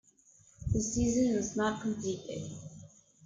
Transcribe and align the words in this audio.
The 0.73 0.81
season 0.81 1.35
was 1.35 1.55
not 1.55 1.83
completed. 1.83 2.49